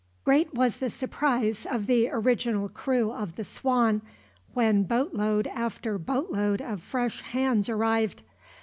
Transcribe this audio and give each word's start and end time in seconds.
Great 0.25 0.51
was 0.55 0.77
the 0.77 0.89
surprise 0.89 1.67
of 1.69 1.85
the 1.85 2.09
original 2.09 2.67
crew 2.67 3.11
of 3.11 3.35
the 3.35 3.43
Swan, 3.43 4.01
when 4.55 4.81
boat 4.81 5.13
load 5.13 5.45
after 5.45 5.99
boat 5.99 6.31
load 6.31 6.59
of 6.59 6.81
fresh 6.81 7.21
hands 7.21 7.69
arrived. 7.69 8.23